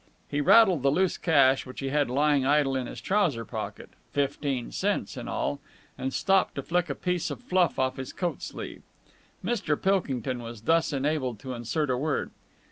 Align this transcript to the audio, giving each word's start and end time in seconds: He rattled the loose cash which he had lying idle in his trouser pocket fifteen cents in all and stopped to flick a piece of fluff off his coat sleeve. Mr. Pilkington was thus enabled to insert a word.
He 0.27 0.41
rattled 0.41 0.81
the 0.81 0.89
loose 0.89 1.15
cash 1.19 1.63
which 1.63 1.79
he 1.79 1.89
had 1.89 2.09
lying 2.09 2.43
idle 2.43 2.75
in 2.75 2.87
his 2.87 2.99
trouser 3.01 3.45
pocket 3.45 3.91
fifteen 4.11 4.71
cents 4.71 5.15
in 5.15 5.27
all 5.27 5.59
and 5.95 6.11
stopped 6.11 6.55
to 6.55 6.63
flick 6.63 6.89
a 6.89 6.95
piece 6.95 7.29
of 7.29 7.39
fluff 7.43 7.77
off 7.77 7.97
his 7.97 8.11
coat 8.11 8.41
sleeve. 8.41 8.81
Mr. 9.45 9.79
Pilkington 9.79 10.41
was 10.41 10.63
thus 10.63 10.91
enabled 10.91 11.37
to 11.41 11.53
insert 11.53 11.91
a 11.91 11.97
word. 11.97 12.31